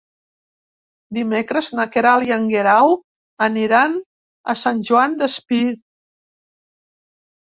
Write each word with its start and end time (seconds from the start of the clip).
Dimecres 1.17 1.67
na 1.79 1.85
Queralt 1.97 2.27
i 2.31 2.33
en 2.37 2.47
Guerau 2.53 2.93
aniran 3.49 3.95
a 4.55 4.57
Sant 4.65 4.83
Joan 4.89 5.15
Despí. 5.21 5.61